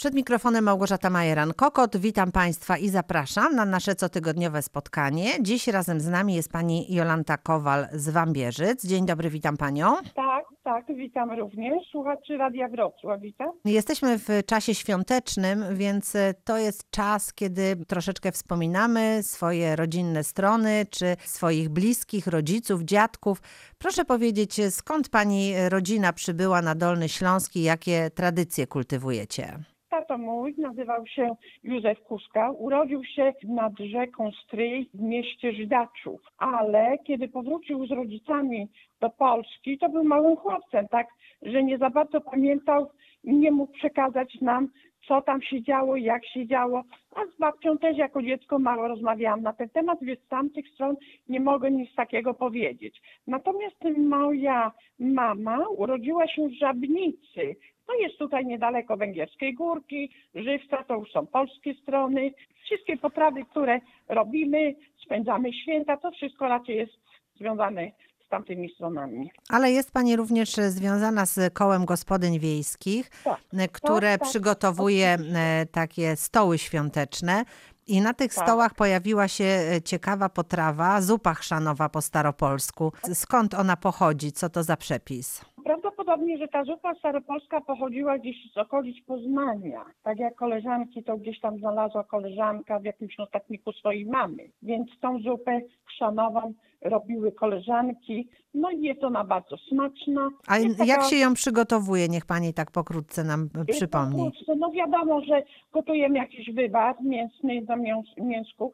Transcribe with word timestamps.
Przed 0.00 0.14
mikrofonem 0.14 0.64
Małgorzata 0.64 1.10
Majeran-Kokot. 1.10 1.96
Witam 1.96 2.32
Państwa 2.32 2.78
i 2.78 2.88
zapraszam 2.88 3.54
na 3.54 3.64
nasze 3.64 3.94
cotygodniowe 3.94 4.62
spotkanie. 4.62 5.42
Dziś 5.42 5.68
razem 5.68 6.00
z 6.00 6.08
nami 6.08 6.34
jest 6.34 6.52
pani 6.52 6.94
Jolanta 6.94 7.36
Kowal 7.36 7.86
z 7.92 8.08
Wambierzyc. 8.08 8.86
Dzień 8.86 9.06
dobry, 9.06 9.30
witam 9.30 9.56
Panią. 9.56 9.96
Tak, 10.14 10.44
tak, 10.62 10.84
witam 10.96 11.30
również. 11.30 11.88
Słuchaczy 11.90 12.36
Radia 12.36 12.68
Wrocław, 12.68 13.20
witam. 13.20 13.48
Jesteśmy 13.64 14.18
w 14.18 14.28
czasie 14.46 14.74
świątecznym, 14.74 15.64
więc 15.72 16.16
to 16.44 16.58
jest 16.58 16.90
czas, 16.90 17.32
kiedy 17.34 17.76
troszeczkę 17.88 18.32
wspominamy 18.32 19.22
swoje 19.22 19.76
rodzinne 19.76 20.24
strony, 20.24 20.86
czy 20.90 21.16
swoich 21.24 21.68
bliskich, 21.68 22.26
rodziców, 22.26 22.82
dziadków. 22.82 23.42
Proszę 23.78 24.04
powiedzieć, 24.04 24.60
skąd 24.70 25.08
Pani 25.08 25.54
rodzina 25.68 26.12
przybyła 26.12 26.62
na 26.62 26.74
Dolny 26.74 27.08
Śląsk 27.08 27.56
i 27.56 27.62
jakie 27.62 28.10
tradycje 28.10 28.66
kultywujecie? 28.66 29.58
Tato 29.90 30.18
mój 30.18 30.54
nazywał 30.58 31.06
się 31.06 31.36
Józef 31.62 32.00
Kuska. 32.00 32.50
Urodził 32.50 33.04
się 33.04 33.32
nad 33.44 33.72
rzeką 33.78 34.30
Stryj 34.44 34.90
w 34.94 35.00
mieście 35.00 35.52
Żydaczów, 35.52 36.20
ale 36.38 36.98
kiedy 36.98 37.28
powrócił 37.28 37.86
z 37.86 37.90
rodzicami 37.90 38.68
do 39.00 39.10
Polski, 39.10 39.78
to 39.78 39.88
był 39.88 40.04
małym 40.04 40.36
chłopcem, 40.36 40.88
tak, 40.88 41.06
że 41.42 41.62
nie 41.62 41.78
za 41.78 41.90
bardzo 41.90 42.20
pamiętał 42.20 42.90
i 43.24 43.34
nie 43.34 43.50
mógł 43.50 43.72
przekazać 43.72 44.40
nam, 44.40 44.68
co 45.08 45.22
tam 45.22 45.42
się 45.42 45.62
działo, 45.62 45.96
jak 45.96 46.26
się 46.26 46.46
działo. 46.46 46.84
A 47.16 47.26
z 47.26 47.38
babcią 47.38 47.78
też 47.78 47.96
jako 47.96 48.22
dziecko 48.22 48.58
mało 48.58 48.88
rozmawiałam 48.88 49.42
na 49.42 49.52
ten 49.52 49.68
temat, 49.68 49.98
więc 50.02 50.20
z 50.20 50.28
tamtych 50.28 50.68
stron 50.68 50.96
nie 51.28 51.40
mogę 51.40 51.70
nic 51.70 51.94
takiego 51.94 52.34
powiedzieć. 52.34 53.02
Natomiast 53.26 53.76
moja 53.98 54.72
mama 54.98 55.68
urodziła 55.68 56.28
się 56.28 56.48
w 56.48 56.58
Żabnicy, 56.58 57.56
to 57.86 57.94
jest 57.94 58.18
tutaj 58.18 58.46
niedaleko 58.46 58.96
Węgierskiej 58.96 59.54
Górki, 59.54 60.10
Żywca, 60.34 60.84
to 60.84 60.94
już 60.96 61.10
są 61.10 61.26
polskie 61.26 61.74
strony. 61.74 62.32
Wszystkie 62.64 62.96
potrawy, 62.96 63.44
które 63.44 63.80
robimy, 64.08 64.74
spędzamy 65.04 65.52
święta, 65.52 65.96
to 65.96 66.10
wszystko 66.10 66.48
raczej 66.48 66.76
jest 66.76 66.92
związane 67.34 67.90
tamtymi 68.30 68.70
stronami. 68.74 69.30
Ale 69.48 69.70
jest 69.72 69.90
Pani 69.90 70.16
również 70.16 70.54
związana 70.68 71.26
z 71.26 71.54
kołem 71.54 71.84
gospodyń 71.84 72.38
wiejskich, 72.38 73.10
Tak, 73.24 73.72
które 73.72 74.18
tak, 74.18 74.28
przygotowuje 74.28 75.08
e, 75.34 75.66
takie 75.72 76.16
stoły 76.16 76.58
świąteczne. 76.58 77.44
I 77.86 78.00
na 78.00 78.14
tych 78.14 78.34
Tak. 78.34 78.44
stołach 78.44 78.74
pojawiła 78.74 79.28
się 79.28 79.44
e, 79.44 79.82
ciekawa 79.82 80.28
potrawa, 80.28 81.00
zupa 81.00 81.34
chrzanowa 81.34 81.88
po 81.88 82.02
staropolsku. 82.02 82.92
Skąd 83.14 83.54
ona 83.54 83.76
pochodzi? 83.76 84.32
Co 84.32 84.48
to 84.48 84.62
za 84.62 84.76
przepis? 84.76 85.40
Prawdopodobnie, 85.64 86.38
że 86.38 86.48
ta 86.48 86.64
zupa 86.64 86.94
staropolska 86.94 87.60
pochodziła 87.60 88.18
gdzieś 88.18 88.36
z 88.54 88.58
okolic 88.58 89.04
Poznania. 89.06 89.84
Tak 90.02 90.18
jak 90.18 90.34
koleżanki, 90.34 91.02
to 91.04 91.16
gdzieś 91.16 91.40
tam 91.40 91.58
znalazła 91.58 92.04
koleżanka 92.04 92.78
w 92.78 92.84
jakimś 92.84 93.18
notatniku 93.18 93.72
swojej 93.72 94.06
mamy. 94.06 94.42
Więc 94.62 94.90
tą 95.00 95.18
zupę 95.18 95.60
chrzanową 95.84 96.54
robiły 96.82 97.32
koleżanki. 97.32 98.28
No 98.54 98.70
i 98.70 98.80
jest 98.82 99.04
ona 99.04 99.24
bardzo 99.24 99.56
smaczna. 99.56 100.28
A 100.46 100.58
Jest 100.58 100.78
jak 100.78 100.88
taka- 100.98 101.08
się 101.10 101.16
ją 101.16 101.34
przygotowuje? 101.34 102.08
Niech 102.08 102.26
Pani 102.26 102.54
tak 102.54 102.70
pokrótce 102.70 103.24
nam 103.24 103.48
e, 103.60 103.64
przypomni. 103.64 104.24
Pokrótce, 104.24 104.54
No 104.56 104.70
wiadomo, 104.70 105.20
że 105.20 105.42
gotujemy 105.72 106.18
jakiś 106.18 106.50
wywar 106.54 106.96
mięsny 107.02 107.62
do 107.62 107.74
mięs- 107.76 108.22
mięsku, 108.24 108.72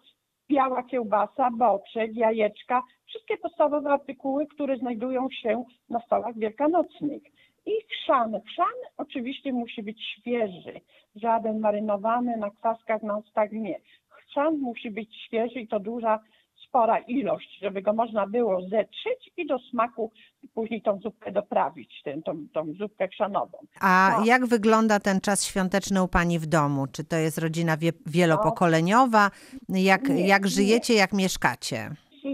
biała 0.51 0.83
kiełbasa, 0.83 1.51
boczek, 1.51 2.17
jajeczka, 2.17 2.83
wszystkie 3.07 3.37
podstawowe 3.37 3.91
artykuły, 3.91 4.47
które 4.47 4.77
znajdują 4.77 5.29
się 5.31 5.65
na 5.91 6.01
stołach 6.01 6.39
wielkanocnych. 6.39 7.23
I 7.67 7.73
chrzan. 7.91 8.41
Chrzan 8.47 8.77
oczywiście 8.97 9.53
musi 9.53 9.83
być 9.83 10.03
świeży, 10.03 10.81
żaden 11.17 11.59
marynowany 11.59 12.37
na 12.37 12.51
kwaskach, 12.51 13.03
na 13.03 13.17
ustach 13.17 13.53
nie. 13.53 13.81
Chrzan 14.09 14.59
musi 14.59 14.91
być 14.91 15.17
świeży 15.27 15.61
i 15.61 15.69
to 15.69 15.81
duża, 15.81 16.21
spora 16.69 16.99
ilość, 16.99 17.59
żeby 17.63 17.83
go 17.83 17.93
można 17.93 18.27
było 18.27 18.61
zetrzeć 18.69 19.31
i 19.37 19.47
do 19.47 19.59
smaku 19.59 20.13
później 20.55 20.83
tą 20.83 20.99
zupkę 20.99 21.33
doprawić, 21.33 22.03
tę, 22.05 22.23
tą, 22.23 22.47
tą 22.55 22.73
zupkę 22.79 23.09
chrzanową. 23.09 23.59
A 23.81 24.17
No. 24.19 24.25
jak 24.27 24.47
wygląda 24.47 25.01
ten 25.01 25.21
czas 25.21 25.47
świąteczny 25.47 26.03
u 26.03 26.09
Pani 26.09 26.39
w 26.39 26.47
domu? 26.47 26.87
Czy 26.93 27.05
to 27.05 27.17
jest 27.17 27.39
rodzina 27.39 27.77
wie- 27.77 27.93
wielopokoleniowa? 28.07 29.31
Jak, 29.69 30.09
Nie, 30.09 30.27
jak 30.27 30.43
nie. 30.45 30.49
żyjecie, 30.51 30.95
jak 30.95 31.13
mieszkacie? 31.13 31.91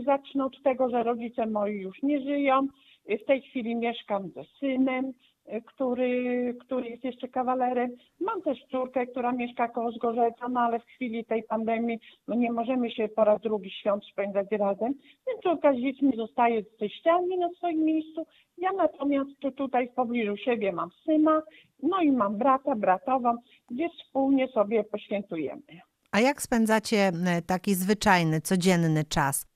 Zacznę 0.07 0.45
od 0.45 0.63
tego, 0.63 0.91
że 0.91 1.03
rodzice 1.03 1.47
moi 1.47 1.73
już 1.81 2.03
nie 2.03 2.21
żyją. 2.21 2.67
W 3.23 3.27
tej 3.27 3.43
chwili 3.43 3.77
mieszkam 3.77 4.29
ze 4.35 4.43
synem, 4.61 5.13
który, 5.67 6.55
który 6.61 6.89
jest 6.89 7.05
jeszcze 7.05 7.29
kawalerem. 7.29 7.91
Mam 8.21 8.43
też 8.43 8.59
córkę, 8.71 9.07
która 9.07 9.33
mieszka 9.33 9.69
koło 9.69 9.93
Zgorzelca, 9.93 10.49
no 10.49 10.61
ale 10.61 10.81
w 10.81 10.85
chwili 10.85 11.25
tej 11.25 11.43
pandemii 11.43 11.99
no 12.29 12.35
nie 12.35 12.53
możemy 12.53 12.91
się 12.91 13.09
po 13.09 13.25
raz 13.25 13.41
drugi 13.41 13.71
świąt 13.71 14.05
spędzać 14.05 14.47
razem. 14.51 14.95
Więc 15.27 15.43
córka 15.43 15.73
z 15.73 15.77
dziećmi 15.77 16.13
zostaje 16.17 16.63
z 16.63 16.77
teściami 16.77 17.39
na 17.39 17.49
swoim 17.49 17.85
miejscu. 17.85 18.27
Ja 18.59 18.73
natomiast 18.73 19.31
tu, 19.41 19.53
tutaj 19.53 19.89
w 19.89 19.95
pobliżu 19.95 20.37
siebie 20.37 20.73
mam 20.73 20.91
syna, 21.05 21.43
no 21.83 22.01
i 22.01 22.13
mam 22.13 22.39
brata, 22.39 22.77
bratową, 22.77 23.37
gdzie 23.71 23.89
wspólnie 23.89 24.49
sobie 24.49 24.85
poświętujemy. 24.85 25.63
A 26.13 26.21
jak 26.21 26.43
spędzacie 26.43 26.97
e, 26.97 27.43
taki 27.47 27.75
zwyczajny, 27.75 28.41
codzienny 28.41 29.05
czas? 29.05 29.47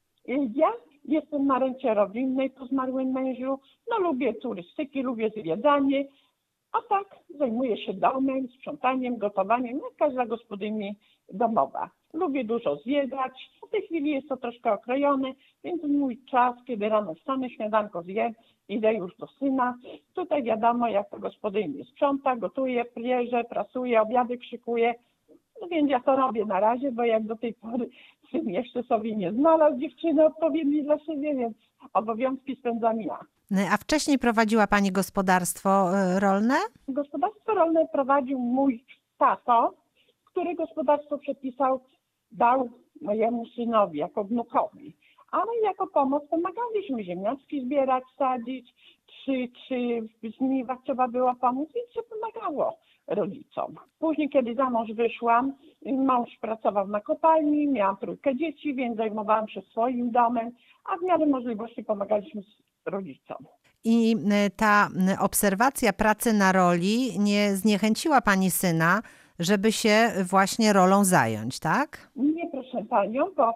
Ja 0.55 0.73
jestem 1.09 1.47
na 1.47 1.59
rencie 1.59 1.95
rodzinnej 1.95 2.51
po 2.51 2.67
zmarłym 2.67 3.09
mężu. 3.13 3.59
No 3.91 3.99
lubię 3.99 4.35
turystyki, 4.35 5.03
lubię 5.03 5.31
zwiedzanie. 5.31 6.05
A 6.73 6.79
tak 6.89 7.17
zajmuję 7.39 7.77
się 7.77 7.93
domem, 7.95 8.49
sprzątaniem, 8.49 9.19
gotowaniem, 9.19 9.77
jak 9.77 9.97
każda 9.99 10.27
gospodyni 10.27 10.97
domowa. 11.33 11.91
Lubię 12.13 12.45
dużo 12.45 12.77
zwiedzać. 12.77 13.51
W 13.67 13.71
tej 13.71 13.83
chwili 13.83 14.11
jest 14.11 14.29
to 14.29 14.37
troszkę 14.37 14.73
okrojone, 14.73 15.33
więc 15.65 15.83
mój 15.83 16.19
czas, 16.31 16.55
kiedy 16.67 16.89
rano 16.89 17.15
wstanę, 17.15 17.51
śniadanko 17.51 18.03
zjem, 18.03 18.33
idę 18.69 18.95
już 18.95 19.17
do 19.17 19.27
syna. 19.27 19.75
Tutaj 20.15 20.43
wiadomo, 20.43 20.89
jak 20.89 21.11
to 21.11 21.19
gospodyni 21.19 21.85
sprząta, 21.85 22.37
gotuje, 22.37 22.85
pierze, 22.85 23.45
prasuje, 23.45 24.03
obiady 24.03 24.39
szykuje. 24.51 24.95
No 25.61 25.69
więc 25.69 25.91
ja 25.91 26.01
to 26.01 26.17
robię 26.17 26.45
na 26.45 26.61
razie, 26.61 26.93
bo 26.93 27.05
jak 27.05 27.23
do 27.23 27.37
tej 27.37 27.55
pory 27.55 27.89
syn 28.31 28.49
jeszcze 28.49 28.83
sobie 28.83 29.17
nie 29.17 29.33
znalazł 29.33 29.79
dziewczyny 29.79 30.27
odpowiedniej 30.27 30.85
dla 30.85 30.99
siebie, 30.99 31.35
więc 31.35 31.57
obowiązki 31.93 32.57
spędzam 32.57 33.01
ja. 33.01 33.19
E, 33.53 33.71
A 33.73 33.77
wcześniej 33.77 34.19
prowadziła 34.19 34.67
Pani 34.67 34.93
gospodarstwo 34.93 35.99
e, 35.99 36.21
rolne? 36.21 36.55
Gospodarstwo 36.89 37.55
rolne 37.55 37.87
prowadził 37.93 38.39
mój 38.39 38.85
tato, 39.19 39.75
który 40.25 40.55
gospodarstwo 40.55 41.19
przepisał, 41.19 41.81
dał 42.33 42.69
mojemu 43.03 43.47
synowi 43.47 43.99
jako 43.99 44.25
wnukowi. 44.25 44.97
Ale 45.31 45.61
jako 45.63 45.87
pomoc 45.87 46.23
pomagaliśmy 46.31 47.05
ziemniaczki 47.05 47.65
zbierać, 47.65 48.05
sadzić, 48.19 48.75
czy, 49.25 49.49
czy 49.69 49.77
w 50.23 50.37
żniwach 50.37 50.79
trzeba 50.85 51.09
było 51.09 51.35
pomóc, 51.35 51.69
więc 51.75 51.93
się 51.93 52.01
pomagało 52.03 52.79
rodzicom. 53.07 53.75
Później, 53.99 54.29
kiedy 54.29 54.55
za 54.55 54.71
mąż 54.71 54.93
wyszłam, 54.93 55.53
mąż 55.87 56.31
pracował 56.41 56.89
na 56.89 57.01
kopalni, 57.01 57.69
miałam 57.69 57.97
trójkę 57.97 58.37
dzieci, 58.37 58.75
więc 58.75 58.97
zajmowałam 58.97 59.49
się 59.49 59.63
swoim 59.63 60.11
domem, 60.11 60.51
a 60.85 60.97
w 60.97 61.03
miarę 61.03 61.27
możliwości 61.27 61.85
pomagaliśmy 61.85 62.43
rodzicom. 62.87 63.37
I 63.85 64.17
e, 64.31 64.51
ta 64.51 64.89
obserwacja 65.21 65.93
pracy 65.93 66.33
na 66.33 66.53
roli 66.53 67.19
nie 67.19 67.57
zniechęciła 67.57 68.21
Pani 68.21 68.51
syna, 68.51 69.03
żeby 69.39 69.73
się 69.73 70.11
właśnie 70.31 70.73
rolą 70.73 71.05
zająć, 71.05 71.61
tak? 71.61 72.11
Nie, 72.17 72.51
proszę 72.51 72.85
panią, 72.91 73.25
bo 73.37 73.55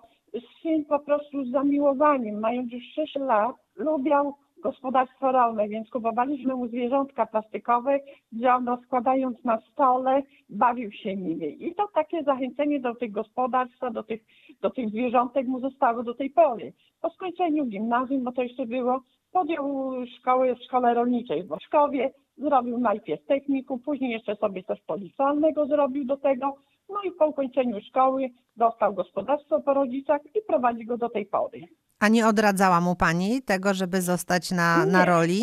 syn 0.62 0.84
po 0.84 0.99
prostu 0.99 1.44
z 1.44 1.50
zamiłowaniem, 1.50 2.41
mając 2.41 2.72
już 2.72 2.84
6 2.94 3.15
lat, 3.15 3.56
lubiał 3.77 4.34
gospodarstwo 4.60 5.32
rolne, 5.32 5.69
więc 5.69 5.91
kupowaliśmy 5.91 6.54
mu 6.54 6.69
zwierzątka 6.69 7.26
plastikowe, 7.26 8.00
gdzie 8.32 8.54
on 8.54 8.69
rozkładając 8.69 9.44
na 9.44 9.60
stole, 9.60 10.22
bawił 10.48 10.93
się 10.93 11.16
nimi. 11.16 11.66
I 11.66 11.75
to 11.75 11.88
takie 11.94 12.23
zachęcenie 12.23 12.81
do 12.81 12.94
tych 12.94 13.11
gospodarstwa, 13.12 13.90
do 13.90 14.02
tych, 14.02 14.25
do 14.61 14.70
tych 14.70 14.88
zwierzątek 14.88 15.46
mu 15.46 15.61
zostało 15.61 16.02
do 16.02 16.14
tej 16.14 16.31
pory. 16.31 16.73
Po 17.00 17.11
skończeniu 17.11 17.67
gimnazjum, 17.67 18.25
bo 18.25 18.32
to 18.32 18.43
jeszcze 18.43 18.67
było, 18.67 19.00
podjął 19.32 19.93
szkołę 20.19 20.55
w 20.55 20.62
szkole 20.62 20.94
rolniczej 20.94 21.43
w 21.43 21.46
Boszkowie, 21.46 22.11
zrobił 22.37 22.79
najpierw 22.79 23.26
technikum, 23.26 23.81
później 23.81 24.11
jeszcze 24.11 24.37
sobie 24.37 24.62
coś 24.62 24.81
policzalnego 24.81 25.67
zrobił 25.67 26.05
do 26.05 26.17
tego, 26.17 26.56
no 26.88 27.02
i 27.05 27.11
po 27.12 27.26
ukończeniu 27.26 27.81
szkoły 27.81 28.31
dostał 28.56 28.94
gospodarstwo 28.94 29.61
po 29.61 29.75
rodzicach 29.75 30.20
i 30.34 30.43
prowadzi 30.46 30.84
go 30.84 30.99
do 30.99 31.08
tej 31.08 31.26
pory. 31.26 31.61
A 32.00 32.08
nie 32.08 32.26
odradzała 32.26 32.81
mu 32.81 32.97
Pani 32.97 33.43
tego, 33.43 33.75
żeby 33.75 34.00
zostać 34.02 34.50
na, 34.50 34.87
na 34.87 34.99
Nie. 35.00 35.05
roli? 35.05 35.41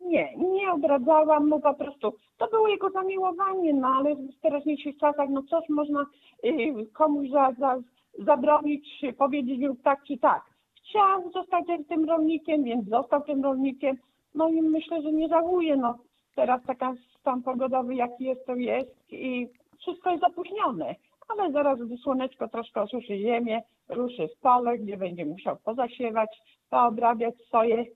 Nie, 0.00 0.36
nie 0.36 0.72
odradzałam 0.72 1.48
mu 1.48 1.60
po 1.60 1.74
prostu. 1.74 2.12
To 2.38 2.48
było 2.48 2.68
jego 2.68 2.90
zamiłowanie, 2.90 3.74
no 3.74 3.88
ale 3.88 4.14
w 4.14 4.40
teraźniejszych 4.42 4.98
czasach, 4.98 5.28
no 5.30 5.42
coś 5.42 5.68
można 5.68 6.06
y, 6.44 6.86
komuś 6.92 7.30
za, 7.30 7.52
za, 7.58 7.76
zabronić, 8.24 9.02
powiedzieć 9.18 9.60
lub 9.60 9.82
tak 9.82 10.04
czy 10.04 10.18
tak. 10.18 10.42
Chciał 10.88 11.30
zostać 11.32 11.64
tym 11.88 12.04
rolnikiem, 12.04 12.64
więc 12.64 12.88
został 12.88 13.22
tym 13.22 13.44
rolnikiem. 13.44 13.96
No 14.34 14.48
i 14.48 14.62
myślę, 14.62 15.02
że 15.02 15.12
nie 15.12 15.28
żałuje. 15.28 15.76
No 15.76 15.98
teraz 16.36 16.60
taka 16.66 16.94
stan 17.20 17.42
pogodowy 17.42 17.94
jaki 17.94 18.24
jest, 18.24 18.46
to 18.46 18.54
jest 18.54 18.90
i 19.10 19.48
wszystko 19.78 20.10
jest 20.10 20.24
opóźnione. 20.24 20.94
Ale 21.32 21.52
zaraz, 21.52 21.78
gdy 21.78 21.96
słoneczko 21.96 22.48
troszkę 22.48 22.82
osuszy 22.82 23.18
ziemię, 23.18 23.62
ruszy 23.88 24.28
w 24.28 24.40
pole, 24.40 24.78
gdzie 24.78 24.96
będzie 24.96 25.24
musiał 25.24 25.56
pozasiewać, 25.64 26.30
poobrabiać 26.70 27.34
swoje 27.46 27.80
y, 27.80 27.86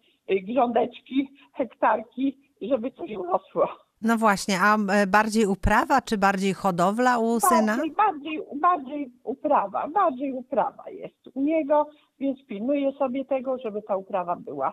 grządeczki, 0.42 1.28
hektarki, 1.52 2.38
żeby 2.62 2.90
coś 2.90 3.10
urosło. 3.10 3.68
No 4.02 4.16
właśnie, 4.16 4.58
a 4.60 4.76
e, 4.76 5.06
bardziej 5.06 5.46
uprawa 5.46 6.00
czy 6.02 6.18
bardziej 6.18 6.54
hodowla 6.54 7.18
u 7.18 7.40
syna? 7.40 7.76
Bardziej, 7.76 7.92
bardziej, 7.92 8.40
bardziej 8.60 9.12
uprawa, 9.24 9.88
bardziej 9.88 10.32
uprawa 10.32 10.90
jest 10.90 11.28
u 11.34 11.42
niego, 11.42 11.86
więc 12.18 12.46
pilnuje 12.46 12.92
sobie 12.92 13.24
tego, 13.24 13.58
żeby 13.58 13.82
ta 13.82 13.96
uprawa 13.96 14.36
była 14.36 14.72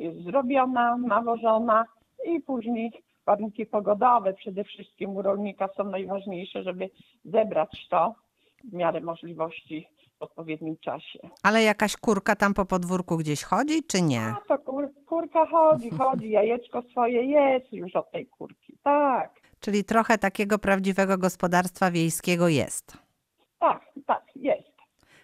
y, 0.00 0.22
zrobiona, 0.22 0.96
nawożona 0.96 1.84
i 2.26 2.40
później 2.40 2.92
warunki 3.30 3.66
pogodowe 3.66 4.34
przede 4.34 4.64
wszystkim 4.64 5.16
u 5.16 5.22
rolnika 5.22 5.68
są 5.76 5.84
najważniejsze, 5.84 6.62
żeby 6.62 6.90
zebrać 7.24 7.86
to 7.90 8.14
w 8.64 8.72
miarę 8.72 9.00
możliwości 9.00 9.88
w 10.18 10.22
odpowiednim 10.22 10.76
czasie. 10.76 11.18
Ale 11.42 11.62
jakaś 11.62 11.96
kurka 11.96 12.36
tam 12.36 12.54
po 12.54 12.64
podwórku 12.64 13.16
gdzieś 13.16 13.42
chodzi, 13.42 13.82
czy 13.84 14.02
nie? 14.02 14.20
A 14.20 14.36
to 14.48 14.58
kur, 14.58 14.88
kurka 15.06 15.46
chodzi, 15.46 15.90
chodzi, 16.00 16.30
jajeczko 16.30 16.82
swoje 16.82 17.24
jest 17.24 17.72
już 17.72 17.96
od 17.96 18.10
tej 18.10 18.26
kurki. 18.26 18.78
Tak, 18.82 19.40
Czyli 19.60 19.84
trochę 19.84 20.18
takiego 20.18 20.58
prawdziwego 20.58 21.18
gospodarstwa 21.18 21.90
wiejskiego 21.90 22.48
jest. 22.48 22.98
tak, 23.58 23.80
tak, 24.06 24.24
jest. 24.36 24.70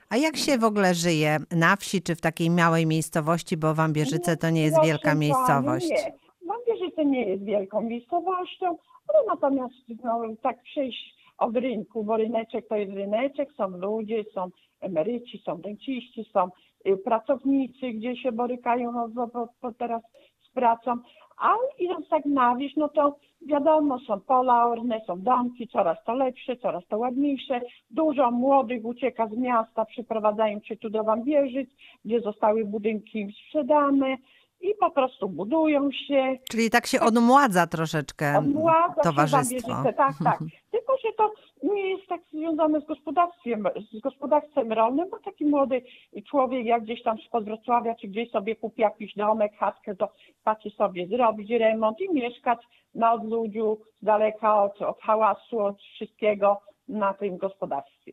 A 0.09 0.17
jak 0.17 0.37
się 0.37 0.59
w 0.59 0.65
ogóle 0.65 0.95
żyje 0.95 1.37
na 1.51 1.77
wsi 1.77 2.03
czy 2.03 2.15
w 2.15 2.21
takiej 2.21 2.51
małej 2.51 2.87
miejscowości, 2.87 3.57
bo 3.57 3.75
Wambierzyce 3.75 4.37
to 4.37 4.51
nie 4.51 4.63
jest 4.63 4.77
wielka 4.85 5.15
miejscowość? 5.15 5.91
Nie, 5.91 6.26
Wambierzyce 6.67 7.05
nie 7.05 7.25
jest 7.25 7.45
wielką 7.45 7.81
miejscowością, 7.81 8.67
ale 9.09 9.27
natomiast 9.27 9.75
no, 10.05 10.23
tak 10.43 10.63
przejść 10.63 11.17
od 11.39 11.57
rynku, 11.57 12.05
bo 12.05 12.17
ryneczek 12.17 12.69
to 12.69 12.77
jest 12.77 12.93
ryneczek, 12.93 13.53
są 13.53 13.69
ludzie, 13.69 14.25
są 14.35 14.51
emeryci, 14.81 15.39
są 15.39 15.61
renciści, 15.63 16.25
są 16.33 16.49
y, 16.87 16.97
pracownicy, 16.97 17.91
gdzie 17.91 18.17
się 18.17 18.33
borykają 18.33 18.93
no, 18.93 19.09
bo, 19.09 19.49
bo 19.63 19.73
teraz 19.73 20.03
z 20.41 20.51
pracą, 20.51 20.97
a 21.39 21.55
idąc 21.79 22.09
tak 22.09 22.25
na 22.25 22.57
wieś, 22.57 22.77
no 22.77 22.89
to 22.89 23.17
wiadomo, 23.47 23.99
są 23.99 24.21
pola 24.21 24.67
orne, 24.67 25.01
są 25.07 25.21
domki, 25.21 25.69
coraz 25.69 26.05
to 26.05 26.15
lepsze, 26.15 26.57
coraz 26.57 26.87
to 26.87 26.99
ładniejsze. 26.99 27.61
Dużo 27.91 28.31
młodych 28.31 28.85
ucieka 28.85 29.29
z 29.29 29.37
miasta, 29.37 29.85
przyprowadzają 29.85 30.61
się 30.61 30.77
tu 30.77 30.91
do 30.91 31.05
Wambierzyc, 31.05 31.71
gdzie 32.05 32.21
zostały 32.21 32.65
budynki 32.65 33.33
sprzedane 33.33 34.17
i 34.61 34.75
po 34.81 34.91
prostu 34.91 35.29
budują 35.29 35.93
się, 35.93 36.39
Czyli 36.51 36.71
tak 36.71 36.87
się 36.87 37.01
odmładza 37.01 37.67
troszeczkę 37.67 38.39
odmładza 38.39 38.95
się 38.95 39.03
towarzystwo. 39.03 39.69
Wambierzyce, 39.73 39.93
tak, 39.97 40.15
tak. 40.25 40.39
Tylko, 40.73 40.97
że 40.97 41.13
to 41.17 41.33
nie 41.63 41.91
jest 41.91 42.07
tak 42.09 42.21
związane 42.33 42.81
z 42.81 42.87
gospodarstwem, 42.87 43.69
z 43.93 44.01
gospodarstwem 44.01 44.73
rolnym, 44.73 45.11
bo 45.11 45.19
taki 45.19 45.45
młody 45.45 45.83
człowiek, 46.31 46.67
jak 46.67 46.83
gdzieś 46.83 47.03
tam 47.03 47.19
spod 47.19 47.45
Wrocławia, 47.45 47.95
czy 47.95 48.09
gdzieś 48.09 48.31
sobie 48.31 48.57
kupi 48.57 48.83
jakiś 48.83 49.15
domek, 49.15 49.53
chatkę, 49.59 49.97
to 49.97 50.09
patrzy 50.45 50.71
sobie 50.71 51.07
zrobić 51.07 51.51
remont 51.51 52.01
i 52.01 52.15
mieszkać 52.15 52.59
na 52.95 53.13
odludziu, 53.13 53.79
z 54.03 54.05
daleka 54.05 54.63
od, 54.63 54.83
od 54.83 55.01
hałasu, 55.03 55.61
od 55.61 55.83
wszystkiego 55.83 56.61
na 56.89 57.15
tym 57.15 57.37
gospodarstwie. 57.37 58.13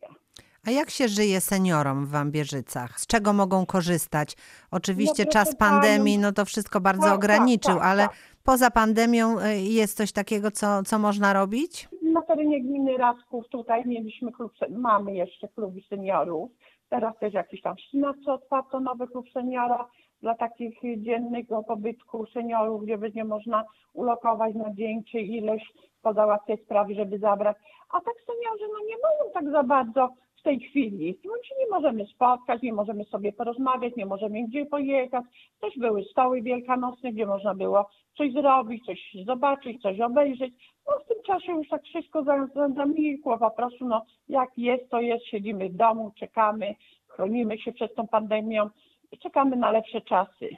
A 0.67 0.71
jak 0.71 0.89
się 0.89 1.07
żyje 1.07 1.41
seniorom 1.41 2.05
w 2.05 2.09
Wambierzycach? 2.09 2.99
Z 2.99 3.07
czego 3.07 3.33
mogą 3.33 3.65
korzystać? 3.65 4.35
Oczywiście 4.71 5.23
No, 5.25 5.31
czas 5.31 5.55
pandemii 5.55 6.17
no 6.17 6.31
to 6.31 6.45
wszystko 6.45 6.81
bardzo 6.81 7.03
tak, 7.03 7.15
ograniczył, 7.15 7.73
tak, 7.73 7.83
tak, 7.83 7.91
ale 7.91 8.03
tak. 8.03 8.15
poza 8.43 8.71
pandemią 8.71 9.39
y, 9.39 9.57
jest 9.59 9.97
coś 9.97 10.11
takiego, 10.11 10.51
co, 10.51 10.83
co 10.83 10.99
można 10.99 11.33
robić? 11.33 11.89
Na 12.01 12.21
terenie 12.21 12.61
gminy 12.61 12.97
Rasków 12.97 13.47
tutaj 13.49 13.85
mieliśmy 13.85 14.31
klub, 14.31 14.51
mamy 14.69 15.13
jeszcze 15.13 15.47
klub 15.47 15.73
seniorów. 15.89 16.51
Teraz 16.89 17.17
też 17.19 17.33
jakiś 17.33 17.61
tam 17.61 17.75
w 17.75 17.81
Sinawce 17.81 18.33
otwarto 18.33 18.79
nowy 18.79 19.07
klub 19.07 19.25
seniora 19.33 19.87
dla 20.21 20.35
takich 20.35 20.79
dziennego 20.97 21.63
pobytku 21.63 22.25
seniorów, 22.33 22.83
gdzie 22.83 22.97
będzie 22.97 23.23
można 23.23 23.63
ulokować 23.93 24.55
na 24.55 24.73
dzień 24.73 25.03
czy 25.11 25.19
ilość, 25.19 25.73
pozałatwiać 26.01 26.59
sprawy, 26.61 26.95
żeby 26.95 27.19
zabrać. 27.19 27.57
A 27.89 28.01
tak 28.01 28.13
seniorzy 28.25 28.73
no 28.73 28.79
nie 28.87 28.95
mają 28.95 29.33
tak 29.33 29.51
za 29.51 29.63
bardzo 29.63 30.09
w 30.43 30.45
tej 30.45 30.59
chwili. 30.59 31.19
Nie 31.59 31.69
możemy 31.71 32.05
spotkać, 32.05 32.61
nie 32.61 32.73
możemy 32.73 33.03
sobie 33.05 33.33
porozmawiać, 33.33 33.95
nie 33.97 34.05
możemy 34.05 34.43
gdzie 34.47 34.65
pojechać. 34.65 35.23
Też 35.61 35.73
były 35.77 36.03
stoły 36.03 36.41
wielkanocne, 36.41 37.13
gdzie 37.13 37.25
można 37.25 37.55
było 37.55 37.89
coś 38.17 38.33
zrobić, 38.33 38.85
coś 38.85 38.99
zobaczyć, 39.25 39.81
coś 39.81 39.99
obejrzeć. 39.99 40.53
No 40.87 40.93
w 41.05 41.07
tym 41.07 41.17
czasie 41.25 41.51
już 41.51 41.69
tak 41.69 41.83
wszystko 41.83 42.23
za- 42.23 42.47
za- 42.55 42.69
zamilkło, 42.75 43.37
po 43.37 43.51
prostu 43.51 43.87
no 43.87 44.05
jak 44.29 44.49
jest, 44.57 44.89
to 44.89 45.01
jest, 45.01 45.25
siedzimy 45.25 45.69
w 45.69 45.75
domu, 45.75 46.11
czekamy, 46.19 46.75
chronimy 47.07 47.57
się 47.57 47.71
przed 47.73 47.95
tą 47.95 48.07
pandemią 48.07 48.69
i 49.11 49.17
czekamy 49.17 49.55
na 49.55 49.71
lepsze 49.71 50.01
czasy. 50.01 50.49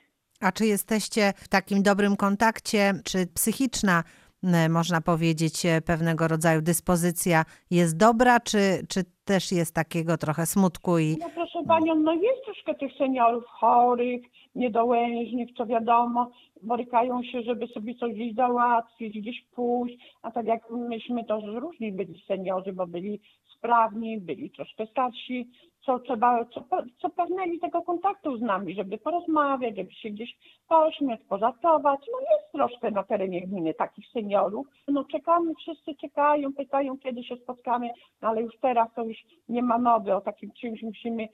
A 0.42 0.52
czy 0.52 0.66
jesteście 0.66 1.34
w 1.36 1.48
takim 1.48 1.84
dobrym 1.84 2.16
kontakcie? 2.16 2.94
Czy 3.04 3.28
psychiczna, 3.28 4.04
można 4.70 5.02
powiedzieć, 5.02 5.66
e, 5.66 5.82
pewnego 5.82 6.28
rodzaju 6.28 6.62
dyspozycja 6.62 7.46
jest 7.72 7.98
dobra, 7.98 8.40
czy, 8.40 8.58
czy 8.90 9.04
też 9.26 9.52
jest 9.52 9.76
takiego 9.76 10.18
trochę 10.18 10.46
smutku 10.46 11.00
i 11.00 11.18
No 11.22 11.30
proszę 11.36 11.60
Panią, 11.68 11.96
no 11.96 12.14
jest 12.14 12.46
troszkę 12.46 12.76
tych 12.76 12.94
seniorów 12.98 13.44
chorych, 13.48 14.22
niedołężnych, 14.56 15.50
co 15.58 15.66
wiadomo, 15.66 16.32
borykają 16.64 17.24
się, 17.24 17.42
żeby 17.42 17.68
sobie 17.68 17.96
coś 17.96 18.14
gdzieś 18.14 18.36
załatwić, 18.36 19.20
gdzieś 19.20 19.46
pójść, 19.56 19.98
a 20.22 20.32
tak 20.32 20.46
jak 20.46 20.70
myśmy 20.72 21.24
to 21.26 21.40
różni 21.60 21.92
byli 21.92 22.24
seniorzy, 22.28 22.74
bo 22.74 22.88
byli 22.88 23.20
sprawni, 23.66 24.18
byli 24.18 24.52
troszkę 24.52 24.88
starsi, 24.88 25.50
co 25.86 26.00
trzeba, 26.00 26.46
co, 26.46 26.64
co 27.02 27.10
pragnęli 27.10 27.60
tego 27.60 27.82
kontaktu 27.82 28.38
z 28.38 28.42
nami, 28.42 28.76
żeby 28.76 28.98
porozmawiać, 28.98 29.76
żeby 29.76 29.92
się 29.92 30.10
gdzieś 30.10 30.38
pośmiać, 30.68 31.20
pożartować. 31.30 32.00
No 32.12 32.20
jest 32.20 32.52
troszkę 32.52 32.92
na 32.92 33.04
terenie 33.04 33.42
gminy 33.42 33.74
takich 33.74 34.06
seniorów. 34.14 34.68
No 34.88 35.04
czekamy, 35.04 35.56
wszyscy 35.56 35.96
czekają, 35.96 36.54
pytają, 36.54 36.98
kiedy 36.98 37.24
się 37.24 37.36
spotkamy, 37.36 37.90
no 38.22 38.28
ale 38.28 38.42
już 38.42 38.58
teraz 38.62 38.94
to 38.96 39.04
już 39.04 39.18
nie 39.50 39.64
ma 39.64 39.78
mowy 39.78 40.16
o 40.16 40.22
takim 40.22 40.52
czymś, 40.52 40.82
musimy 40.82 41.28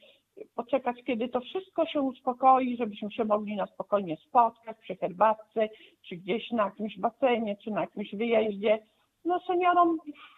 poczekać, 0.56 1.04
kiedy 1.06 1.30
to 1.30 1.40
wszystko 1.40 1.86
się 1.86 2.02
uspokoi, 2.02 2.78
żebyśmy 2.78 3.12
się 3.12 3.26
mogli 3.26 3.56
na 3.56 3.66
spokojnie 3.66 4.18
spotkać 4.18 4.78
przy 4.78 4.96
herbatce, 4.96 5.70
czy 6.02 6.16
gdzieś 6.16 6.52
na 6.52 6.66
jakimś 6.66 7.00
basenie, 7.00 7.58
czy 7.64 7.72
na 7.72 7.82
jakimś 7.82 8.16
wyjeździe. 8.16 8.80
No 9.26 9.40
seniorom, 9.40 9.98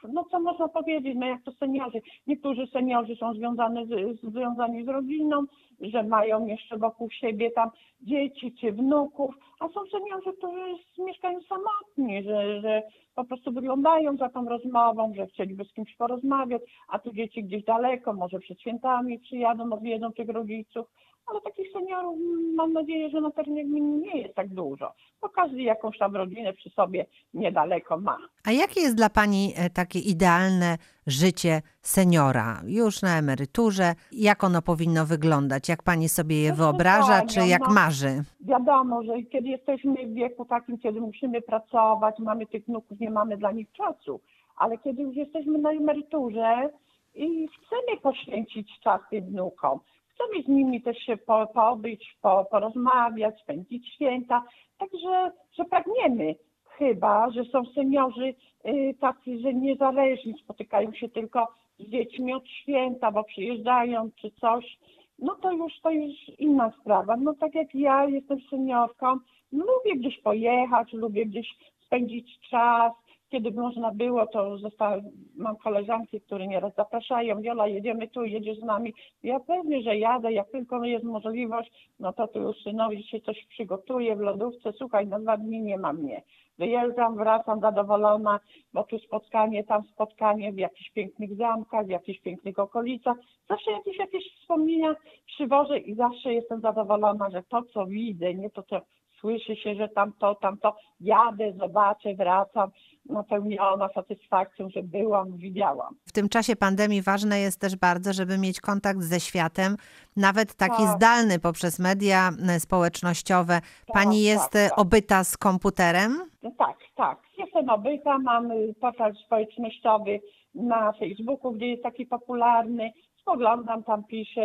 no 0.10 0.24
co 0.24 0.40
można 0.40 0.68
powiedzieć, 0.68 1.16
no 1.16 1.26
jak 1.26 1.44
to 1.44 1.52
seniorzy. 1.52 2.02
Niektórzy 2.28 2.68
seniorzy 2.68 3.16
są 3.16 3.34
związane 3.34 3.86
z, 3.86 4.20
związani 4.22 4.86
z 4.86 4.88
rodziną, 4.88 5.44
że 5.82 6.04
mają 6.04 6.46
jeszcze 6.46 6.78
wokół 6.78 7.10
siebie 7.12 7.52
tam 7.52 7.70
dzieci 8.02 8.56
czy 8.62 8.72
wnuków, 8.72 9.36
a 9.60 9.68
są 9.70 9.86
seniorzy, 9.92 10.38
którzy 10.38 10.76
mieszkają 10.98 11.40
samotni, 11.42 12.24
że, 12.24 12.62
że 12.62 12.84
po 13.16 13.24
prostu 13.24 13.52
wyglądają 13.52 14.18
za 14.18 14.30
tą 14.30 14.46
rozmową, 14.50 15.14
że 15.16 15.28
chcieliby 15.28 15.66
z 15.66 15.74
kimś 15.74 15.96
porozmawiać, 15.96 16.62
a 16.88 17.00
tu 17.00 17.14
dzieci 17.14 17.44
gdzieś 17.44 17.64
daleko, 17.64 18.14
może 18.14 18.40
przed 18.40 18.62
świętami 18.62 19.20
przyjadą, 19.20 19.74
odwiedzą 19.74 20.14
tych 20.14 20.30
rodziców, 20.30 20.88
ale 21.26 21.42
takich 21.42 21.72
seniorów 21.72 22.18
mm, 22.18 22.56
mam 22.56 22.74
nadzieję, 22.74 23.10
że 23.10 23.22
na 23.22 23.32
terenie 23.32 23.66
gminy 23.66 23.98
nie 23.98 24.22
jest 24.22 24.36
tak 24.36 24.48
dużo, 24.48 24.94
bo 25.22 25.30
każdy 25.30 25.62
jakąś 25.62 25.98
tam 25.98 26.16
rodzinę 26.16 26.54
przy 26.54 26.70
sobie 26.70 27.06
niedaleko 27.34 27.98
ma. 27.98 28.18
A 28.46 28.52
jakie 28.52 28.82
jest 28.82 28.96
dla 28.96 29.10
Pani 29.10 29.54
e, 29.58 29.70
takie 29.70 30.00
idealne 30.00 30.78
życie 31.08 31.62
seniora 31.82 32.62
już 32.68 33.02
na 33.02 33.18
emeryturze? 33.18 33.96
Jak 34.12 34.44
ono 34.44 34.62
powinno 34.62 35.06
wyglądać? 35.06 35.70
Jak 35.70 35.84
Pani 35.84 36.10
sobie 36.10 36.42
je 36.42 36.50
Proszę 36.50 36.64
wyobraża, 36.64 37.18
panią, 37.18 37.28
czy 37.28 37.40
jak 37.40 37.68
no. 37.68 37.74
marzy? 37.74 38.24
Wiadomo, 38.42 39.04
że 39.04 39.24
kiedy 39.24 39.48
jesteśmy 39.48 40.08
w 40.08 40.14
wieku 40.14 40.46
takim, 40.46 40.78
kiedy 40.78 41.02
musimy 41.02 41.42
pracować, 41.42 42.20
mamy 42.20 42.46
tych 42.46 42.66
wnuków, 42.66 43.00
nie 43.00 43.10
mamy 43.10 43.38
dla 43.38 43.52
nich 43.52 43.72
czasu, 43.72 44.20
ale 44.56 44.78
kiedy 44.78 45.02
już 45.02 45.16
jesteśmy 45.16 45.58
na 45.58 45.72
emeryturze 45.72 46.70
i 47.16 47.48
chcemy 47.48 48.02
poświęcić 48.02 48.80
czas 48.84 49.02
tym 49.10 49.26
wnukom, 49.26 49.80
chcemy 50.14 50.44
z 50.44 50.48
nimi 50.48 50.82
też 50.82 50.98
się 50.98 51.18
po, 51.18 51.48
pobyć, 51.48 52.18
po, 52.22 52.46
porozmawiać, 52.46 53.42
spędzić 53.42 53.94
święta, 53.96 54.44
także 54.78 55.32
że 55.58 55.66
pragniemy. 55.66 56.36
Chyba, 56.66 57.30
że 57.32 57.46
są 57.46 57.66
seniorzy 57.66 58.34
y, 58.66 58.96
tacy, 59.00 59.40
że 59.40 59.54
niezależni, 59.54 60.34
spotykają 60.44 60.94
się 60.94 61.10
tylko 61.10 61.48
z 61.80 61.90
dziećmi 61.90 62.34
od 62.34 62.48
święta, 62.48 63.12
bo 63.12 63.24
przyjeżdżają 63.24 64.10
czy 64.22 64.32
coś, 64.32 64.78
no 65.20 65.36
to 65.36 65.52
już 65.52 65.80
to 65.82 65.92
już 65.92 66.30
inna 66.40 66.72
sprawa. 66.82 67.18
No 67.18 67.34
tak 67.34 67.56
jak 67.56 67.76
ja 67.76 68.06
jestem 68.06 68.38
seniorką, 68.50 69.18
lubię 69.52 69.96
gdzieś 69.96 70.22
pojechać, 70.22 70.94
lubię 70.94 71.26
gdzieś 71.26 71.48
spędzić 71.86 72.40
czas. 72.50 72.94
Kiedy 73.34 73.52
można 73.52 73.92
było, 73.92 74.28
to 74.28 74.58
została, 74.58 74.98
mam 75.36 75.56
koleżanki, 75.58 76.22
które 76.22 76.48
nieraz 76.48 76.76
zapraszają, 76.76 77.42
Wiola, 77.42 77.68
jedziemy 77.68 78.08
tu, 78.08 78.26
jedziesz 78.26 78.60
z 78.60 78.64
nami. 78.64 78.94
Ja 79.24 79.40
pewnie, 79.40 79.82
że 79.82 79.98
jadę, 79.98 80.34
jak 80.34 80.50
tylko 80.52 80.84
jest 80.84 81.06
możliwość, 81.06 81.72
no 82.00 82.14
to 82.14 82.28
tu 82.28 82.42
już 82.42 82.64
synowi 82.64 83.04
się 83.04 83.22
coś 83.22 83.46
przygotuje 83.50 84.16
w 84.16 84.20
lodówce, 84.20 84.74
słuchaj, 84.74 85.08
na 85.08 85.20
dwa 85.20 85.38
dni 85.38 85.62
nie 85.62 85.78
ma 85.78 85.94
mnie. 85.94 86.22
wyjeżdżam, 86.58 87.16
wracam 87.16 87.60
zadowolona, 87.60 88.40
bo 88.74 88.84
tu 88.84 89.00
spotkanie, 89.00 89.64
tam 89.64 89.84
spotkanie 89.84 90.52
w 90.52 90.58
jakichś 90.58 90.92
pięknych 90.92 91.36
zamkach, 91.36 91.86
w 91.86 91.90
jakichś 91.90 92.20
pięknych 92.20 92.60
okolicach. 92.60 93.18
Zawsze 93.50 93.72
jakieś, 93.72 93.98
jakieś 93.98 94.24
wspomnienia 94.36 94.96
przywożę 95.26 95.80
i 95.80 95.96
zawsze 95.96 96.34
jestem 96.34 96.62
zadowolona, 96.62 97.30
że 97.30 97.44
to, 97.50 97.64
co 97.64 97.86
widzę, 97.86 98.34
nie 98.34 98.50
to, 98.50 98.64
co 98.64 98.82
słyszy 99.24 99.56
się, 99.56 99.76
że 99.76 99.88
tam 99.90 100.14
to, 100.20 100.36
tam 100.36 100.58
to, 100.58 100.76
jadę, 101.00 101.54
zobaczę, 101.54 102.14
wracam, 102.14 102.70
napełniona 103.10 103.90
satysfakcją, 103.96 104.70
że 104.70 104.84
byłam, 104.84 105.38
widziałam. 105.38 105.96
W 106.08 106.12
tym 106.12 106.30
czasie 106.30 106.56
pandemii 106.56 107.02
ważne 107.02 107.40
jest 107.40 107.60
też 107.60 107.76
bardzo, 107.76 108.14
żeby 108.14 108.38
mieć 108.38 108.62
kontakt 108.62 109.02
ze 109.02 109.20
światem, 109.20 109.78
nawet 110.18 110.56
taki 110.56 110.84
Tak. 110.84 110.96
zdalny 110.96 111.40
poprzez 111.40 111.80
media 111.80 112.30
e, 112.50 112.60
społecznościowe. 112.60 113.60
Pani 113.94 114.18
Tak, 114.18 114.26
jest 114.26 114.52
tak, 114.52 114.62
e, 114.62 114.70
tak. 114.70 114.80
obyta 114.80 115.24
z 115.24 115.38
komputerem? 115.38 116.18
No 116.44 116.52
tak, 116.58 116.78
tak. 116.96 117.18
Jestem 117.38 117.70
obyta, 117.70 118.20
mam 118.20 118.52
y, 118.52 118.74
portal 118.82 119.14
społecznościowy 119.26 120.20
na 120.56 120.92
Facebooku, 120.92 121.52
gdzie 121.52 121.68
jest 121.68 121.84
taki 121.84 122.06
popularny. 122.06 122.92
Spoglądam, 123.22 123.84
tam 123.84 124.04
piszę, 124.04 124.42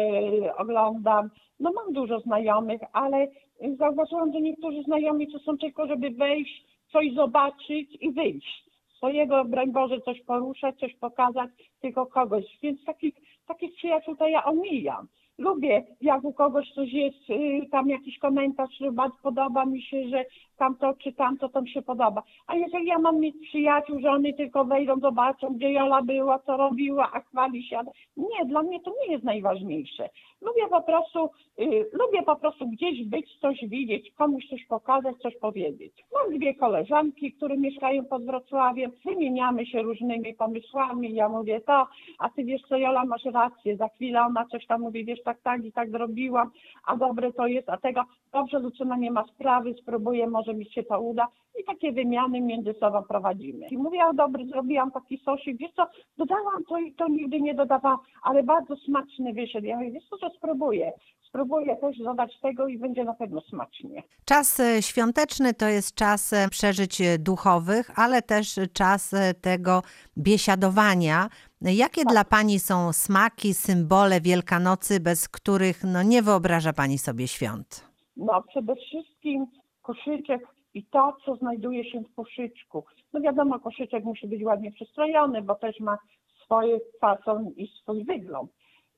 oglądam. 0.56 1.30
No 1.60 1.72
mam 1.72 1.92
dużo 1.92 2.20
znajomych, 2.20 2.80
ale 2.92 3.24
y, 3.24 3.76
zauważyłam, 3.78 4.32
że 4.32 4.40
niektórzy 4.40 4.82
znajomi 4.82 5.32
to 5.32 5.38
są 5.38 5.58
tylko, 5.58 5.86
żeby 5.86 6.10
wejść, 6.10 6.66
coś 6.92 7.14
zobaczyć 7.14 7.96
i 8.00 8.12
wyjść. 8.12 8.64
Swojego, 8.96 9.44
broń 9.44 9.72
Boże, 9.72 10.00
coś 10.00 10.20
poruszać, 10.22 10.78
coś 10.78 10.94
pokazać, 10.94 11.50
tylko 11.80 12.06
kogoś. 12.06 12.44
Więc 12.62 12.84
takich, 12.84 13.14
takich 13.46 13.74
przyjaciół 13.74 14.16
to 14.16 14.28
ja 14.28 14.44
omijam. 14.44 15.08
Lubię, 15.38 15.86
jak 16.00 16.24
u 16.24 16.32
kogoś 16.32 16.72
coś 16.74 16.92
jest, 16.92 17.30
y, 17.30 17.68
tam 17.70 17.88
jakiś 17.88 18.18
komentarz, 18.18 18.82
bardzo 18.92 19.16
podoba 19.22 19.64
mi 19.64 19.82
się, 19.82 20.08
że 20.08 20.24
tamto 20.58 20.94
czy 20.94 21.12
tamto 21.12 21.48
to 21.48 21.62
mi 21.62 21.70
się 21.70 21.82
podoba. 21.82 22.22
A 22.46 22.56
jeżeli 22.56 22.86
ja 22.86 22.98
mam 22.98 23.20
mieć 23.20 23.36
przyjaciół, 23.48 24.00
że 24.00 24.10
oni 24.10 24.34
tylko 24.34 24.64
wejdą, 24.64 25.00
zobaczą, 25.00 25.54
gdzie 25.54 25.72
Jola 25.72 26.02
była, 26.02 26.38
co 26.38 26.56
robiła, 26.56 27.10
a 27.12 27.20
chwali 27.20 27.62
się. 27.62 27.80
Nie, 28.16 28.46
dla 28.46 28.62
mnie 28.62 28.80
to 28.80 28.90
nie 28.90 29.12
jest 29.12 29.24
najważniejsze. 29.24 30.08
Lubię 30.42 30.68
po 30.70 30.82
prostu, 30.82 31.30
y, 31.60 31.90
lubię 31.92 32.22
po 32.22 32.36
prostu 32.36 32.68
gdzieś 32.68 33.04
być, 33.04 33.38
coś 33.40 33.58
widzieć, 33.68 34.10
komuś 34.10 34.48
coś 34.50 34.64
pokazać, 34.64 35.16
coś 35.16 35.36
powiedzieć. 35.36 35.92
Mam 36.14 36.38
dwie 36.38 36.54
koleżanki, 36.54 37.32
które 37.32 37.56
mieszkają 37.56 38.04
pod 38.04 38.24
Wrocławiem, 38.24 38.92
wymieniamy 39.04 39.66
się 39.66 39.82
różnymi 39.82 40.34
pomysłami, 40.34 41.14
ja 41.14 41.28
mówię 41.28 41.60
to, 41.60 41.86
a 42.18 42.30
ty 42.30 42.44
wiesz 42.44 42.62
co, 42.68 42.76
Jola, 42.76 43.04
masz 43.04 43.24
rację, 43.24 43.76
za 43.76 43.88
chwilę 43.88 44.22
ona 44.22 44.44
coś 44.44 44.66
tam 44.66 44.80
mówi, 44.80 45.04
wiesz, 45.04 45.22
tak, 45.22 45.40
tak 45.42 45.64
i 45.64 45.72
tak 45.72 45.90
zrobiłam, 45.90 46.50
a 46.86 46.96
dobre 46.96 47.32
to 47.32 47.46
jest, 47.46 47.68
a 47.70 47.76
tego, 47.76 48.04
dobrze, 48.32 48.58
Lucyna, 48.58 48.96
nie 48.96 49.10
ma 49.10 49.24
sprawy, 49.24 49.74
spróbuję, 49.74 50.26
może 50.26 50.47
mi 50.54 50.66
się 50.66 50.82
to 50.82 51.00
uda 51.00 51.28
i 51.60 51.64
takie 51.64 51.92
wymiany 51.92 52.40
między 52.40 52.74
sobą 52.80 53.02
prowadzimy. 53.02 53.66
I 53.70 53.78
mówię, 53.78 54.06
o 54.06 54.14
dobry, 54.14 54.46
zrobiłam 54.46 54.90
taki 54.90 55.18
sosik, 55.18 55.58
wiesz 55.58 55.72
co, 55.76 55.86
dodałam 56.18 56.64
to 56.68 56.78
i 56.78 56.94
to 56.94 57.08
nigdy 57.08 57.40
nie 57.40 57.54
dodawałam, 57.54 57.98
ale 58.22 58.42
bardzo 58.42 58.76
smaczny 58.76 59.32
wyszedł. 59.32 59.66
Ja 59.66 59.76
mówię, 59.76 59.90
wiesz 59.90 60.08
co, 60.10 60.16
że 60.18 60.30
spróbuję, 60.36 60.92
spróbuję 61.28 61.76
też 61.76 61.98
dodać 61.98 62.40
tego 62.40 62.68
i 62.68 62.78
będzie 62.78 63.04
na 63.04 63.14
pewno 63.14 63.40
smacznie. 63.40 64.02
Czas 64.24 64.60
e, 64.60 64.82
świąteczny 64.82 65.54
to 65.54 65.68
jest 65.68 65.94
czas 65.94 66.32
e, 66.32 66.48
przeżyć 66.50 67.00
e, 67.00 67.18
duchowych, 67.18 67.90
ale 67.98 68.22
też 68.22 68.60
czas 68.72 69.14
tego 69.40 69.82
biesiadowania. 70.18 71.28
Jakie 71.60 72.04
dla 72.04 72.24
Pani 72.24 72.58
są 72.58 72.92
smaki, 72.92 73.54
symbole 73.54 74.20
Wielkanocy, 74.20 75.00
bez 75.00 75.28
których 75.28 75.84
no, 75.84 76.02
nie 76.02 76.22
wyobraża 76.22 76.72
Pani 76.72 76.98
sobie 76.98 77.28
świąt? 77.28 77.88
No 78.16 78.42
przede 78.42 78.74
wszystkim 78.76 79.46
koszyczek 79.88 80.48
i 80.74 80.84
to, 80.84 81.16
co 81.24 81.36
znajduje 81.36 81.84
się 81.90 82.00
w 82.00 82.14
koszyczku. 82.14 82.84
No 83.12 83.20
wiadomo, 83.20 83.60
koszyczek 83.60 84.04
musi 84.04 84.26
być 84.26 84.42
ładnie 84.42 84.72
przystrojony, 84.72 85.42
bo 85.42 85.54
też 85.54 85.80
ma 85.80 85.98
swoje 86.44 86.78
fason 87.00 87.50
i 87.56 87.66
swój 87.66 88.04
wygląd. 88.04 88.50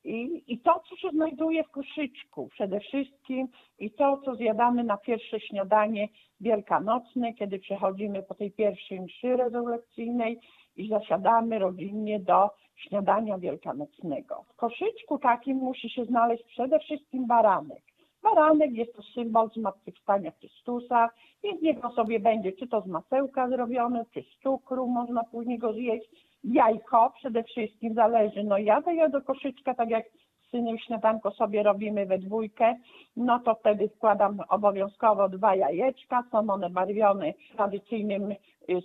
I, 0.04 0.44
I 0.46 0.58
to, 0.58 0.82
co 0.88 0.96
się 0.96 1.08
znajduje 1.10 1.64
w 1.64 1.70
koszyczku 1.70 2.48
przede 2.48 2.80
wszystkim 2.80 3.48
i 3.78 3.90
to, 3.90 4.20
co 4.24 4.34
zjadamy 4.34 4.84
na 4.84 4.96
pierwsze 4.96 5.40
śniadanie 5.40 6.08
wielkanocne, 6.40 7.34
kiedy 7.34 7.58
przechodzimy 7.58 8.22
po 8.22 8.34
tej 8.34 8.50
pierwszej 8.50 9.00
mszy 9.00 9.36
rezolekcyjnej 9.36 10.38
i 10.76 10.88
zasiadamy 10.88 11.58
rodzinnie 11.58 12.20
do 12.20 12.50
śniadania 12.76 13.38
wielkanocnego. 13.38 14.44
W 14.48 14.56
koszyczku 14.56 15.18
takim 15.18 15.56
musi 15.56 15.90
się 15.90 16.04
znaleźć 16.04 16.44
przede 16.44 16.78
wszystkim 16.78 17.26
baranek. 17.26 17.89
Baranek 18.22 18.72
jest 18.72 18.96
to 18.96 19.02
symbol 19.02 19.50
zmartwychwstania 19.50 20.30
Chrystusa, 20.30 21.10
więc 21.42 21.62
niech 21.62 21.84
on 21.84 21.92
sobie 21.92 22.20
będzie 22.20 22.52
czy 22.52 22.68
to 22.68 22.80
z 22.80 22.86
masełka 22.86 23.48
zrobione, 23.48 24.04
czy 24.14 24.22
z 24.22 24.42
cukru, 24.42 24.86
można 24.86 25.24
później 25.24 25.58
go 25.58 25.72
zjeść. 25.72 26.10
Jajko 26.44 27.12
przede 27.18 27.42
wszystkim 27.42 27.94
zależy, 27.94 28.44
no 28.44 28.58
ja 28.58 28.80
daję 28.80 29.08
do 29.08 29.22
koszyczka, 29.22 29.74
tak 29.74 29.90
jak 29.90 30.04
z 30.06 30.50
synem 30.50 30.78
śniadanko 30.78 31.30
sobie 31.30 31.62
robimy 31.62 32.06
we 32.06 32.18
dwójkę, 32.18 32.76
no 33.16 33.38
to 33.38 33.54
wtedy 33.54 33.88
wkładam 33.88 34.40
obowiązkowo 34.48 35.28
dwa 35.28 35.54
jajeczka, 35.54 36.24
są 36.30 36.38
one 36.38 36.70
barwione 36.70 37.32
tradycyjnym 37.56 38.30
y, 38.30 38.36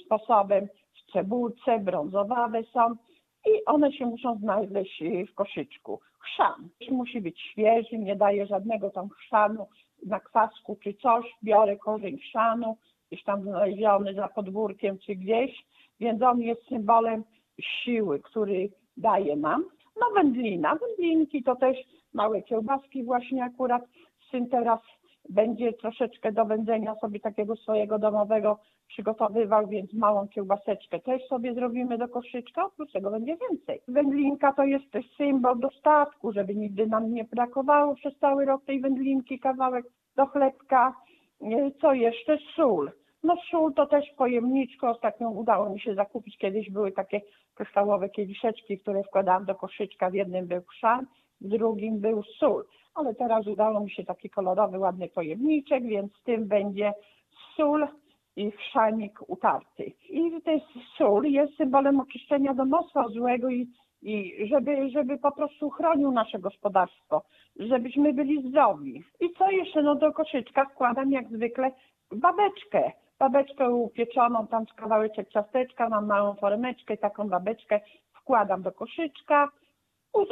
sposobem 0.06 0.68
w 0.94 1.12
cebulce, 1.12 1.80
brązowawe 1.80 2.64
są 2.64 2.96
i 3.46 3.66
one 3.66 3.92
się 3.92 4.06
muszą 4.06 4.36
znaleźć 4.38 5.02
y, 5.02 5.26
w 5.26 5.36
koszyczku. 5.36 6.00
Chrzan 6.26 6.70
musi 6.92 7.22
być 7.22 7.42
świeży, 7.42 7.98
nie 7.98 8.16
daję 8.16 8.46
żadnego 8.46 8.90
tam 8.90 9.10
chrzanu 9.10 9.68
na 10.06 10.20
kwasku 10.20 10.78
czy 10.84 10.94
coś, 10.94 11.26
biorę 11.44 11.78
korzeń 11.78 12.18
chrzanu, 12.18 12.78
gdzieś 13.08 13.24
tam 13.24 13.42
znaleziony 13.42 14.14
za 14.14 14.28
podwórkiem 14.28 14.98
czy 15.00 15.16
gdzieś, 15.16 15.66
więc 16.00 16.22
on 16.22 16.42
jest 16.42 16.68
symbolem 16.68 17.24
siły, 17.62 18.20
który 18.20 18.70
daje 18.98 19.36
nam. 19.36 19.66
No 20.00 20.06
wędlina, 20.16 20.76
wędlinki 20.76 21.44
to 21.44 21.56
też 21.56 21.78
małe 22.14 22.42
kiełbaski 22.42 23.04
właśnie 23.04 23.44
akurat 23.44 23.84
syn 24.32 24.50
teraz 24.50 24.80
będzie 25.30 25.74
troszeczkę 25.74 26.32
do 26.32 26.46
wędzenia 26.46 26.96
sobie 26.96 27.20
takiego 27.20 27.56
swojego 27.56 28.00
domowego 28.00 28.60
przygotowywał, 28.88 29.68
więc 29.68 29.94
małą 29.94 30.28
kiełbaseczkę 30.28 31.00
też 31.00 31.28
sobie 31.28 31.54
zrobimy 31.54 31.98
do 31.98 32.08
koszyczka, 32.08 32.66
oprócz 32.66 32.92
tego 32.92 33.12
będzie 33.12 33.38
więcej. 33.50 33.82
Wędlinka 33.88 34.54
to 34.54 34.64
jest 34.64 34.92
też 34.92 35.06
symbol 35.18 35.60
dostatku, 35.60 36.32
żeby 36.32 36.56
nigdy 36.56 36.88
nam 36.88 37.14
nie 37.14 37.24
brakowało 37.24 37.96
przez 37.96 38.18
cały 38.20 38.46
rok 38.46 38.66
tej 38.66 38.82
wędlinki, 38.82 39.40
kawałek 39.40 39.86
do 40.16 40.26
chlebka. 40.26 40.94
Co 41.82 41.94
jeszcze? 41.94 42.38
Sól. 42.56 42.92
No 43.24 43.36
sól 43.52 43.74
to 43.74 43.86
też 43.86 44.06
pojemniczko, 44.18 44.90
ostatnio 44.90 45.30
udało 45.30 45.70
mi 45.70 45.80
się 45.80 45.96
zakupić, 45.96 46.38
kiedyś 46.38 46.72
były 46.72 46.92
takie 46.92 47.22
kryształowe 47.56 48.10
kieliszeczki, 48.10 48.80
które 48.80 49.04
wkładałam 49.04 49.46
do 49.46 49.56
koszyczka, 49.56 50.10
w 50.10 50.14
jednym 50.14 50.48
był 50.48 50.62
chrzan, 50.62 51.06
w 51.42 51.48
drugim 51.48 52.00
był 52.00 52.24
sól. 52.24 52.66
Ale 52.96 53.16
teraz 53.16 53.48
udało 53.48 53.80
mi 53.80 53.92
się 53.92 54.04
taki 54.04 54.30
kolorowy, 54.30 54.80
ładny 54.80 55.10
pojemniczek, 55.10 55.84
więc 55.84 56.14
w 56.14 56.24
tym 56.24 56.48
będzie 56.48 56.94
sól 57.56 57.88
i 58.36 58.52
chrzanik 58.52 59.30
utarty. 59.30 59.92
I 60.10 60.32
jest 60.46 60.68
sól 60.98 61.24
jest 61.24 61.56
symbolem 61.58 62.00
oczyszczenia 62.00 62.54
domostwa 62.54 63.08
złego 63.08 63.50
i, 63.50 63.68
i 64.02 64.48
żeby, 64.48 64.90
żeby 64.90 65.18
po 65.18 65.32
prostu 65.32 65.70
chronił 65.70 66.12
nasze 66.12 66.40
gospodarstwo, 66.40 67.24
żebyśmy 67.60 68.14
byli 68.14 68.50
zdrowi. 68.50 69.04
I 69.20 69.30
co 69.38 69.52
jeszcze? 69.52 69.84
No 69.84 69.96
do 69.96 70.14
koszyczka 70.14 70.66
wkładam 70.66 71.12
jak 71.12 71.28
zwykle 71.28 71.72
babeczkę. 72.12 72.92
Babeczkę 73.20 73.70
upieczoną, 73.70 74.48
tam 74.48 74.66
z 74.68 74.74
kawałeczek 74.74 75.30
ciasteczka, 75.30 75.90
mam 75.90 76.06
małą 76.06 76.34
foremeczkę, 76.34 76.98
taką 76.98 77.30
babeczkę 77.30 77.80
wkładam 78.14 78.62
do 78.62 78.72
koszyczka, 78.72 79.50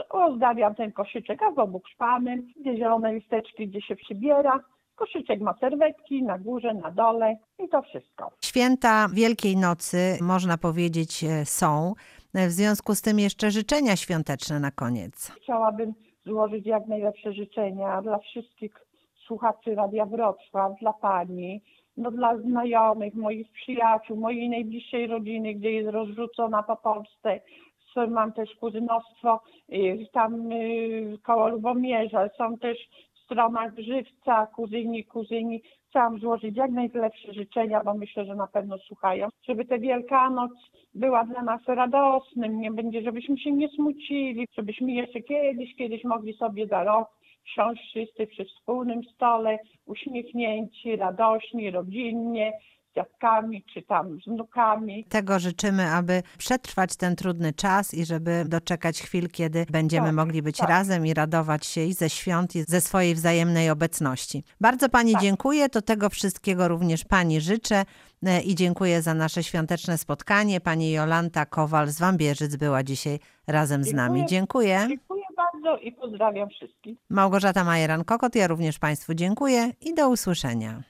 ozdabiam 0.10 0.76
ten 0.76 0.92
koszyczek 0.92 1.44
albo 1.44 1.68
bukszpanem, 1.68 2.48
gdzie 2.60 2.78
zielone 2.78 3.14
listeczki, 3.14 3.68
gdzie 3.68 3.82
się 3.82 3.96
przybiera. 3.96 4.60
Koszyczek 4.96 5.42
ma 5.42 5.54
serwetki 5.54 6.24
na 6.24 6.40
górze, 6.40 6.74
na 6.74 6.92
dole 6.92 7.38
i 7.60 7.70
to 7.70 7.82
wszystko. 7.82 8.32
Święta 8.46 9.08
Wielkiej 9.14 9.58
Nocy, 9.58 10.18
można 10.22 10.58
powiedzieć, 10.58 11.24
e, 11.24 11.46
są. 11.46 11.94
E, 12.34 12.48
W 12.48 12.52
związku 12.52 12.96
z 12.96 13.02
tym 13.02 13.20
jeszcze 13.20 13.52
życzenia 13.52 13.96
świąteczne 13.96 14.60
na 14.60 14.72
koniec. 14.72 15.32
Chciałabym 15.44 15.94
złożyć 16.26 16.66
jak 16.66 16.88
najlepsze 16.88 17.34
życzenia 17.34 18.02
dla 18.02 18.18
wszystkich 18.20 18.74
słuchaczy 19.28 19.76
Radia 19.76 20.06
Wrocław, 20.06 20.72
dla 20.82 20.94
Pani, 20.94 21.62
no 21.98 22.12
dla 22.12 22.38
znajomych, 22.38 23.14
moich 23.14 23.52
przyjaciół, 23.52 24.18
mojej 24.18 24.50
najbliższej 24.50 25.08
rodziny, 25.08 25.54
gdzie 25.54 25.72
jest 25.72 25.90
rozrzucona 25.90 26.64
po 26.64 26.76
Polsce. 26.76 27.40
Mam 27.96 28.34
też 28.34 28.56
kuzynostwo 28.56 29.42
y, 29.74 30.08
tam 30.14 30.52
y, 30.52 31.18
koło 31.24 31.48
Lubomierza, 31.48 32.30
są 32.38 32.58
też 32.58 32.78
w 33.14 33.20
stronach 33.20 33.72
Żywca, 33.78 34.48
kuzyni, 34.48 35.04
kuzyni. 35.06 35.62
Chciałam 35.90 36.20
złożyć 36.20 36.58
jak 36.58 36.72
najlepsze 36.72 37.34
życzenia, 37.34 37.82
bo 37.84 37.94
myślę, 37.94 38.26
że 38.26 38.36
na 38.36 38.48
pewno 38.48 38.78
słuchają, 38.78 39.28
żeby 39.48 39.66
ta 39.66 39.78
Wielkanoc 39.78 40.52
była 40.94 41.24
dla 41.24 41.44
nas 41.44 41.62
radosnym, 41.68 42.60
nie 42.60 42.72
będzie, 42.72 43.02
żebyśmy 43.02 43.38
się 43.38 43.52
nie 43.52 43.70
smucili, 43.70 44.48
żebyśmy 44.58 44.92
jeszcze 44.92 45.22
kiedyś, 45.22 45.76
kiedyś 45.76 46.04
mogli 46.04 46.34
sobie 46.34 46.68
za 46.68 46.84
rok 46.84 47.10
siąść 47.46 47.82
wszyscy 47.90 48.28
przy 48.28 48.46
wspólnym 48.46 49.04
stole, 49.04 49.60
uśmiechnięci, 49.86 50.96
radośni, 50.96 51.72
rodzinnie, 51.72 52.54
dziadkami, 52.96 53.64
czy 53.74 53.82
tam 53.82 54.20
z 54.22 54.26
wnukami. 54.30 55.06
Tego 55.10 55.40
życzymy, 55.40 55.92
aby 55.92 56.24
przetrwać 56.38 56.96
ten 56.96 57.16
trudny 57.16 57.54
czas 57.54 57.94
i 57.94 58.06
żeby 58.06 58.46
doczekać 58.48 59.02
chwil, 59.02 59.30
kiedy 59.30 59.66
będziemy 59.70 60.08
Tak, 60.08 60.16
mogli 60.16 60.42
być 60.42 60.58
tak. 60.58 60.70
razem 60.70 61.06
i 61.06 61.14
radować 61.14 61.66
się 61.66 61.82
i 61.82 61.94
ze 61.94 62.10
świąt, 62.10 62.56
i 62.56 62.64
ze 62.64 62.82
swojej 62.82 63.16
wzajemnej 63.16 63.70
obecności. 63.70 64.44
Bardzo 64.62 64.90
Pani 64.90 65.14
Tak. 65.14 65.22
dziękuję, 65.22 65.70
to 65.70 65.82
tego 65.82 66.10
wszystkiego 66.10 66.68
również 66.68 67.06
Pani 67.06 67.42
życzę 67.42 67.84
e, 68.26 68.42
i 68.42 68.56
dziękuję 68.56 69.02
za 69.02 69.14
nasze 69.14 69.44
świąteczne 69.44 69.98
spotkanie. 69.98 70.62
Pani 70.62 70.92
Jolanta 70.92 71.46
Kowal 71.46 71.88
z 71.88 72.00
Wambierzyc 72.00 72.56
była 72.56 72.84
dzisiaj 72.84 73.20
razem 73.48 73.84
z 73.84 73.94
nami. 73.94 74.26
Dziękuję. 74.26 74.78
Dziękuję. 74.80 74.88
Dziękuję 74.88 75.24
bardzo 75.38 75.78
i 75.78 75.92
pozdrawiam 75.92 76.50
wszystkich. 76.50 76.98
Małgorzata 77.10 77.64
Majeran-Kokot, 77.64 78.36
ja 78.36 78.48
również 78.48 78.80
Państwu 78.80 79.14
dziękuję 79.14 79.72
i 79.82 79.94
do 79.94 80.10
usłyszenia. 80.10 80.84